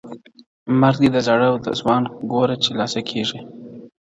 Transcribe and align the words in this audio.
مرګ 0.79 0.97
دی 1.01 1.09
د 1.13 1.17
زاړه 1.27 1.47
او 1.51 1.57
ځوان 1.79 2.03
ګوره 2.31 2.55
چي 2.63 2.71
لا 2.79 2.85
څه 2.93 3.01
کیږي! 3.09 3.39